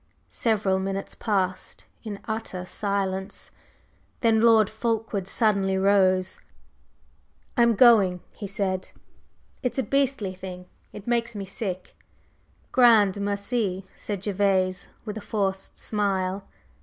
Several 0.29 0.79
minutes 0.79 1.13
passed 1.13 1.85
in 2.03 2.17
utter 2.27 2.65
silence, 2.65 3.51
then 4.21 4.41
Lord 4.41 4.67
Fulkeward 4.67 5.27
suddenly 5.27 5.77
rose. 5.77 6.41
"I'm 7.55 7.75
going!" 7.75 8.21
he 8.31 8.47
said. 8.47 8.89
"It's 9.61 9.77
a 9.77 9.83
beastly 9.83 10.33
thing; 10.33 10.65
it 10.91 11.05
makes 11.05 11.35
me 11.35 11.45
sick!" 11.45 11.95
"Grand 12.71 13.21
merci!" 13.21 13.85
said 13.95 14.23
Gervase 14.25 14.87
with 15.05 15.19
a 15.19 15.21
forced 15.21 15.77
smile. 15.77 16.47